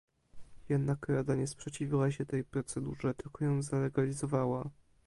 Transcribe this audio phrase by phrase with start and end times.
[0.69, 4.69] Jednak Rada nie sprzeciwiła się tej procedurze, tylko ją zalegalizowała!